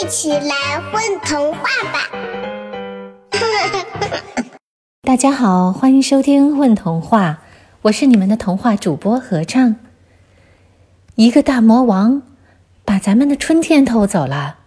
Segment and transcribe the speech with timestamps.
[0.00, 1.62] 一起来混童话
[1.92, 2.08] 吧！
[5.02, 7.30] 大家好，欢迎收听《混童话》，
[7.82, 9.74] 我是你们的童话主播合唱。
[11.16, 12.22] 一个大魔王
[12.84, 14.58] 把咱们的春天偷走了，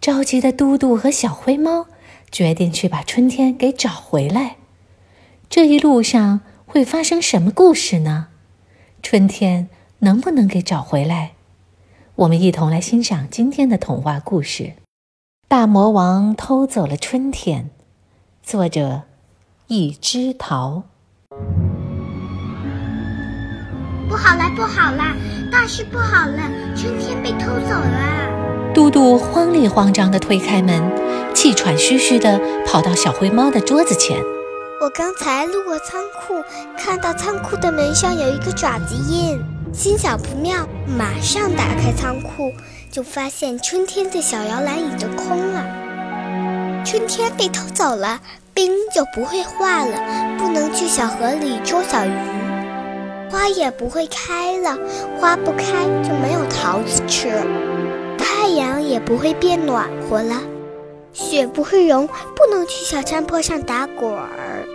[0.00, 1.86] 着急的嘟嘟和小灰猫
[2.32, 4.56] 决定去把春天给找回来。
[5.48, 8.26] 这一路上会发生什么故事呢？
[9.00, 9.68] 春天
[10.00, 11.34] 能不能给找回来？
[12.20, 14.64] 我们一同来欣赏今天的童话故事
[15.48, 17.70] 《大魔王偷走了春天》，
[18.46, 19.04] 作者
[19.68, 20.82] 一枝桃。
[24.06, 25.02] 不好了，不好了，
[25.50, 26.42] 大事不好了！
[26.76, 28.74] 春天被偷走了。
[28.74, 30.92] 嘟嘟慌里慌张地推开门，
[31.34, 34.22] 气喘吁吁地跑到小灰猫的桌子前。
[34.82, 36.34] 我刚才路过仓库，
[36.76, 39.40] 看到仓库的门上有一个爪子印。
[39.72, 40.66] 心想不妙，
[40.98, 42.52] 马上打开仓库，
[42.90, 46.84] 就发现春天的小摇篮已经空了。
[46.84, 48.20] 春天被偷走了，
[48.52, 52.10] 冰就不会化了，不能去小河里捉小鱼，
[53.30, 54.76] 花也不会开了，
[55.18, 57.30] 花不开就没有桃子吃，
[58.18, 60.42] 太阳也不会变暖和了，
[61.12, 64.66] 雪不会融，不能去小山坡上打滚儿。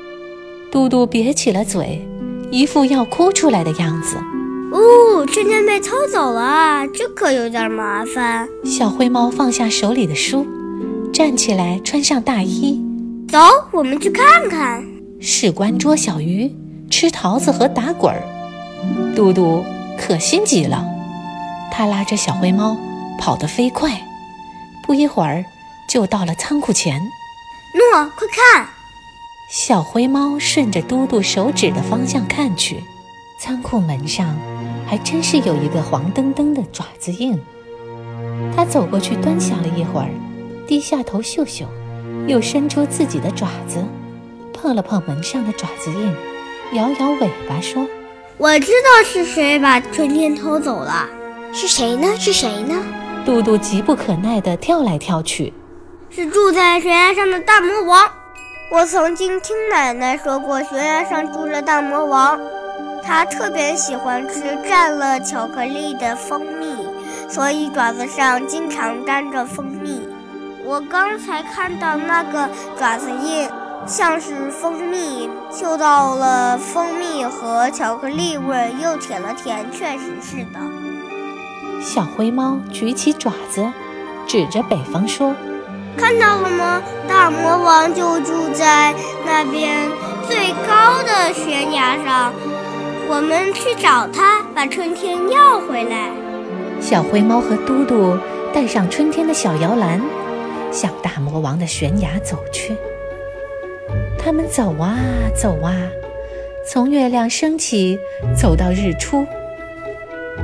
[0.72, 2.02] 嘟嘟瘪起了嘴，
[2.50, 4.16] 一副要哭出来的样子。
[4.72, 8.48] 哦，春天被偷走了，这可有点麻烦。
[8.64, 10.46] 小灰猫放下手里的书，
[11.14, 12.82] 站起来，穿上大衣，
[13.30, 13.40] 走，
[13.72, 14.86] 我们去看看。
[15.22, 16.54] 事关捉小鱼、
[16.90, 18.22] 吃桃子和打滚儿，
[19.16, 19.64] 嘟嘟
[19.98, 20.86] 可心急了。
[21.72, 22.78] 他拉着小灰猫
[23.20, 24.02] 跑得飞快，
[24.86, 25.44] 不一会儿
[25.90, 27.02] 就到了仓库前。
[27.74, 28.68] 诺，快看！
[29.52, 32.84] 小灰猫顺着嘟嘟手指的方向看去，
[33.40, 34.36] 仓库门上。
[34.88, 37.42] 还真是有一个黄澄澄的爪子印。
[38.56, 40.10] 他走过去端详了一会儿，
[40.68, 41.66] 低下头嗅嗅，
[42.28, 43.84] 又伸出自己的爪子，
[44.54, 46.14] 碰了碰门上的爪子印，
[46.78, 47.88] 摇摇尾巴说
[48.38, 51.10] ：“我知道是谁把春天偷走了。
[51.52, 52.16] 是谁呢？
[52.16, 52.76] 是谁呢？”
[53.26, 55.52] 嘟嘟急不可耐地跳来跳去
[56.12, 58.08] ：“是住在悬崖上的大魔王。
[58.72, 62.40] 我曾经听奶奶说过，悬崖上住着大魔王。”
[63.06, 66.76] 它特别喜欢吃蘸了巧克力的蜂蜜，
[67.30, 70.02] 所以爪子上经常沾着蜂蜜。
[70.66, 72.50] 我刚才看到那个
[72.80, 73.48] 爪子印，
[73.86, 80.60] 像是蜂蜜，嗅到了蜂蜜和巧克力味，又舔了舔，确实是的。
[81.84, 83.72] 小灰猫举起爪子，
[84.26, 85.36] 指着北方说
[85.96, 86.82] ：“看到了吗？
[87.08, 89.88] 大魔王就住在那边
[90.28, 92.34] 最高的悬崖上。”
[93.08, 96.12] 我们去找他，把春天要回来。
[96.82, 98.18] 小灰猫和嘟嘟
[98.54, 100.02] 带上春天的小摇篮，
[100.72, 102.76] 向大魔王的悬崖走去。
[104.18, 104.98] 他们走啊
[105.36, 105.76] 走啊，
[106.68, 107.98] 从月亮升起
[108.36, 109.26] 走到日出，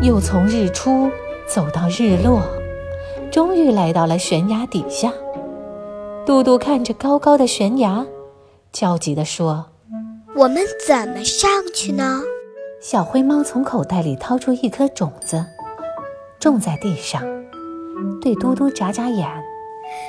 [0.01, 1.09] 又从日出
[1.47, 2.43] 走到日落，
[3.31, 5.11] 终于来到了悬崖底下。
[6.25, 8.05] 嘟嘟看着高高的悬崖，
[8.71, 9.65] 焦急地说
[10.37, 12.21] ：“我们怎么上去呢？”
[12.81, 15.45] 小灰猫从口袋里掏出一颗种子，
[16.39, 17.21] 种在地上，
[18.19, 19.29] 对嘟嘟眨眨眼：“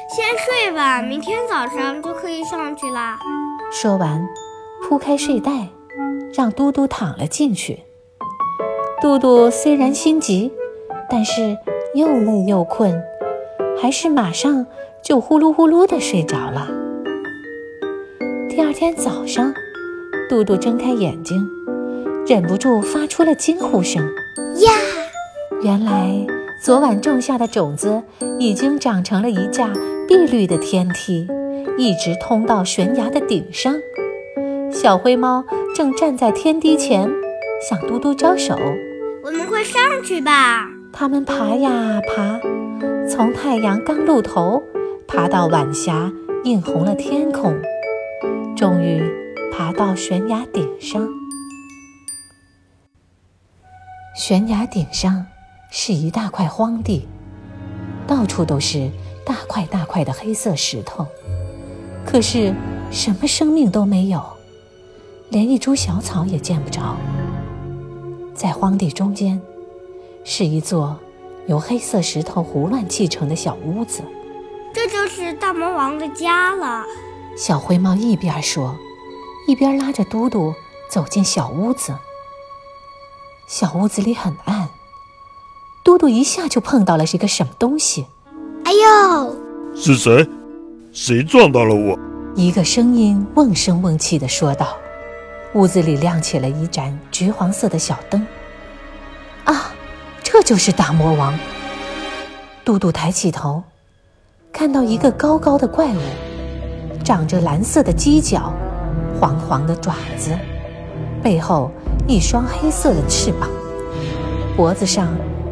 [0.08, 3.18] 先睡吧，明天早上就可以上去啦。”
[3.70, 4.26] 说完，
[4.82, 5.68] 铺开睡袋，
[6.32, 7.80] 让嘟嘟躺了进去。
[9.02, 10.50] 嘟嘟虽然心急，
[11.10, 11.58] 但是
[11.94, 13.02] 又累又困，
[13.78, 14.66] 还是马上
[15.02, 16.68] 就呼噜呼噜地睡着了。
[18.48, 19.52] 第二天早上，
[20.30, 21.46] 嘟嘟睁开眼睛。
[22.24, 24.02] 忍不住发出了惊呼声
[24.64, 24.72] ：“呀！
[25.62, 26.24] 原来
[26.62, 28.02] 昨晚种下的种子
[28.38, 29.72] 已经长成了一架
[30.06, 31.26] 碧绿的天梯，
[31.76, 33.74] 一直通到悬崖的顶上。
[34.70, 35.44] 小灰猫
[35.74, 37.10] 正站在天梯前，
[37.68, 38.56] 向嘟嘟招手
[39.24, 42.40] ：‘我们快上去吧！’他们爬呀爬，
[43.08, 44.62] 从太阳刚露头
[45.08, 46.12] 爬到晚霞
[46.44, 47.54] 映红了天空，
[48.56, 49.02] 终于
[49.52, 51.08] 爬到悬崖顶上。”
[54.14, 55.26] 悬崖顶上
[55.70, 57.08] 是一大块荒地，
[58.06, 58.90] 到处都是
[59.24, 61.06] 大块大块的黑色石头，
[62.04, 62.54] 可是
[62.90, 64.22] 什么生命都没有，
[65.30, 66.94] 连一株小草也见不着。
[68.34, 69.40] 在荒地中间，
[70.24, 70.98] 是一座
[71.46, 74.02] 由黑色石头胡乱砌成的小屋子。
[74.74, 76.84] 这就是大魔王的家了。
[77.34, 78.76] 小灰猫一边说，
[79.48, 80.54] 一边拉着嘟嘟
[80.90, 81.94] 走进小屋子。
[83.52, 84.66] 小屋子里很暗，
[85.84, 88.06] 嘟嘟一下就碰到了一个什么东西。
[88.64, 89.36] 哎呦！
[89.74, 90.26] 是谁？
[90.90, 91.98] 谁撞到了我？
[92.34, 94.78] 一个声音瓮声瓮气地说道。
[95.52, 98.26] 屋子里亮起了一盏橘黄色的小灯。
[99.44, 99.70] 啊，
[100.22, 101.38] 这就是大魔王！
[102.64, 103.62] 嘟嘟抬起头，
[104.50, 106.00] 看到一个高高的怪物，
[107.04, 108.50] 长着蓝色的犄角，
[109.20, 110.34] 黄黄的爪子，
[111.22, 111.70] 背后
[112.08, 113.48] 一双黑色的翅膀，
[114.56, 115.08] 脖子上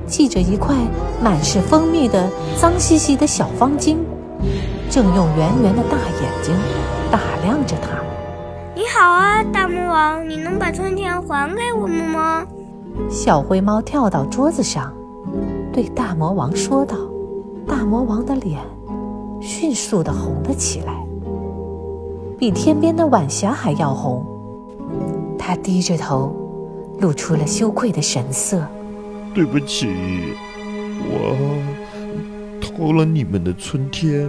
[0.07, 0.75] 系着一块
[1.23, 2.29] 满是蜂蜜的
[2.61, 3.97] 脏兮兮的小方巾，
[4.91, 6.55] 正用圆圆的大眼睛
[7.11, 7.89] 打量着他。
[8.75, 12.45] 你好啊，大魔王，你能把春天还给我们吗？
[13.09, 14.93] 小灰猫跳到桌子上，
[15.73, 16.97] 对大魔王说道
[17.67, 18.61] ：“大魔王的脸
[19.41, 21.07] 迅速的红了起来，
[22.37, 24.27] 比天边的晚霞还要红。
[25.39, 26.33] 他低着头，
[27.01, 28.67] 露出了羞愧的神色。
[29.35, 29.89] 对不起，
[31.03, 31.37] 我
[32.61, 34.29] 偷了你们的春天。”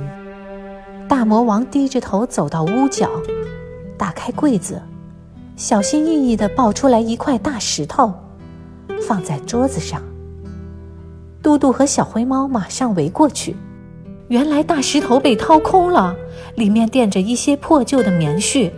[1.09, 3.09] 大魔王低着头走到屋角。
[3.97, 4.81] 打开柜子，
[5.55, 8.11] 小心翼翼地抱出来一块大石头，
[9.07, 10.01] 放在桌子上。
[11.43, 13.55] 嘟嘟和小灰猫马上围过去。
[14.29, 16.15] 原来大石头被掏空了，
[16.55, 18.71] 里面垫着一些破旧的棉絮，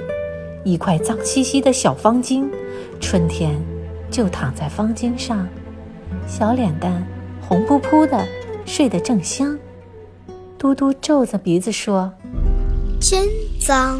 [0.66, 2.46] 一块脏兮兮的小方巾。
[3.00, 3.56] 春天
[4.14, 5.48] 就躺在方巾上，
[6.28, 7.04] 小脸蛋
[7.42, 8.24] 红扑扑的，
[8.64, 9.58] 睡得正香。
[10.56, 12.14] 嘟嘟皱着鼻子说
[13.02, 13.28] ：“真
[13.60, 14.00] 脏。”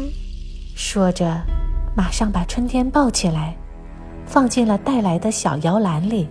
[0.76, 1.42] 说着，
[1.96, 3.56] 马上把春天抱起来，
[4.24, 6.28] 放进了带来的小摇篮里。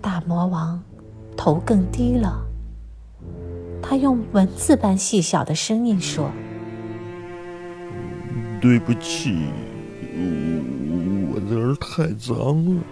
[0.00, 0.82] 大魔王
[1.36, 2.44] 头更低了，
[3.80, 6.32] 他用蚊子般细小的声音说
[8.60, 9.46] ：“对不起，
[10.12, 10.85] 我
[11.48, 12.82] 这儿太脏了。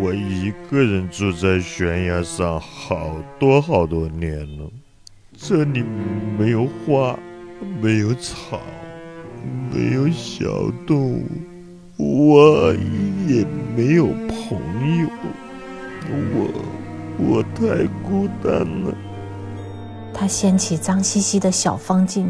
[0.00, 4.70] 我一个人住在悬崖上好多好多年了，
[5.36, 5.84] 这里
[6.38, 7.18] 没有花，
[7.80, 8.60] 没有草。”
[9.72, 10.46] 没有小
[10.84, 11.26] 动物，
[11.96, 12.74] 我
[13.28, 13.46] 也
[13.76, 14.58] 没有朋
[15.00, 15.08] 友，
[16.34, 16.50] 我
[17.18, 18.92] 我太孤单了。
[20.12, 22.26] 他掀起脏兮兮的小方巾，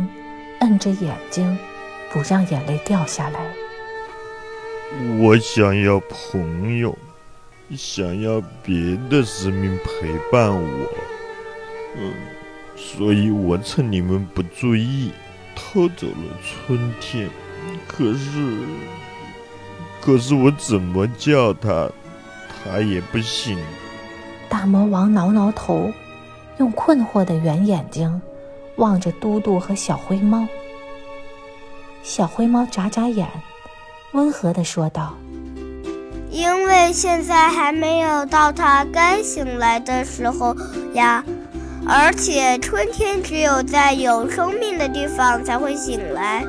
[0.61, 1.56] 摁着眼睛，
[2.12, 3.41] 不让眼泪掉下来。
[5.19, 6.96] 我想要朋友，
[7.76, 10.88] 想要别的生命陪伴我，
[11.96, 12.12] 嗯，
[12.75, 15.11] 所以我趁你们不注意。
[15.55, 17.29] 偷走了春天，
[17.88, 18.58] 可是，
[20.00, 21.91] 可是我怎么叫他，
[22.49, 23.58] 他也不醒。
[24.49, 25.93] 大魔王挠挠头，
[26.58, 28.23] 用困惑的圆眼睛
[28.76, 30.46] 望着嘟嘟和小灰猫。
[32.05, 33.29] 小灰猫眨眨眼，
[34.12, 35.14] 温和地说道
[36.31, 40.56] ：“因为现在还没有到他该醒来的时候
[40.94, 41.25] 呀。”
[41.90, 46.44] 而且春天只有在有生命的地方才会醒来，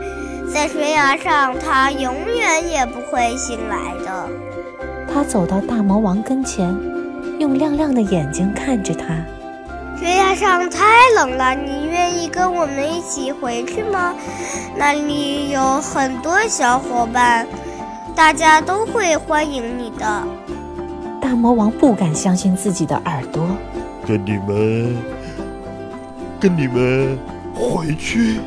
[0.53, 4.29] 在悬崖上它永远也不会醒来的。
[5.13, 6.75] 他走到大魔王跟前，
[7.39, 9.15] 用亮亮的眼睛看着他。
[9.99, 10.85] 悬崖上太
[11.15, 14.15] 冷了，你愿意跟我们一起回去吗？
[14.77, 17.45] 那里有很多小伙伴，
[18.15, 20.23] 大家都会欢迎你的。
[21.19, 23.45] 大魔王不敢相信自己的耳朵，
[24.07, 24.97] 跟你们。
[26.39, 27.19] 跟你们
[27.53, 28.39] 回去，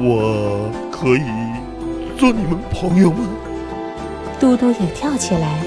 [0.00, 1.24] 我可以
[2.16, 3.26] 做你们朋友吗？
[4.38, 5.58] 嘟嘟也跳起来，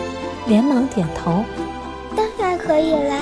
[0.48, 1.44] 连忙点头。
[2.16, 3.16] 当然可以了，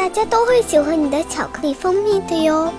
[0.00, 2.72] 大家都会喜欢你的巧克力蜂蜜的哟。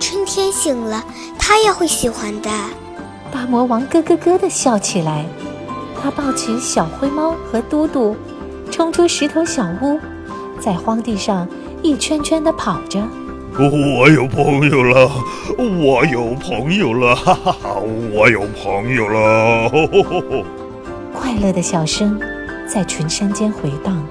[0.00, 1.00] 春天醒了，
[1.38, 2.50] 他也会喜欢的。
[3.30, 5.24] 大魔王咯咯咯地笑起来，
[6.02, 8.16] 他抱起小灰猫和嘟嘟，
[8.72, 10.00] 冲出石头小屋，
[10.58, 11.46] 在荒地上
[11.80, 13.00] 一圈圈地跑着。
[13.56, 15.08] 我有朋友了，
[15.56, 17.76] 我有朋友了，哈哈哈！
[18.12, 19.70] 我有朋友了，
[21.14, 22.20] 快乐的笑声
[22.66, 24.04] 在群山间回荡。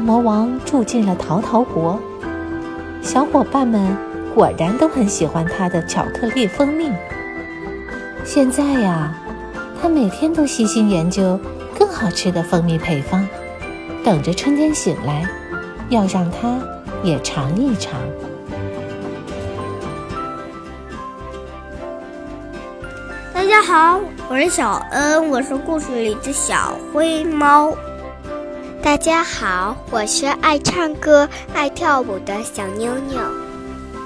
[0.00, 2.00] 魔王住进了桃桃国，
[3.02, 3.96] 小伙伴们
[4.34, 6.90] 果然都很喜欢他的巧克力蜂蜜。
[8.24, 9.14] 现在呀，
[9.80, 11.38] 他每天都细心研究
[11.78, 13.26] 更好吃的蜂蜜配方，
[14.04, 15.28] 等着春天醒来。
[15.90, 16.56] 要让他
[17.02, 18.00] 也尝一尝。
[23.34, 27.74] 大家好，我是小恩，我是故事里的小灰猫。
[28.82, 33.20] 大家好，我是爱唱歌、爱跳舞的小妞妞。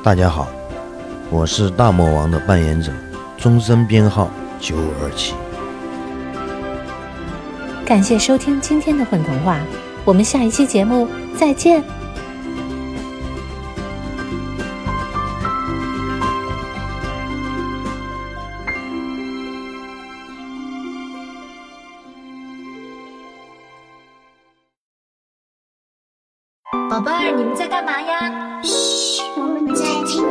[0.02, 0.48] 大家好，
[1.30, 2.92] 我是大魔王的扮演者，
[3.38, 4.28] 终身编号
[4.58, 5.32] 九五二七。
[7.86, 9.60] 感谢收听今天的混童话。
[10.04, 11.82] 我们下一期节目再见。
[26.94, 28.30] 宝贝儿，你们在干嘛呀？
[28.62, 30.22] 嘘，我们在听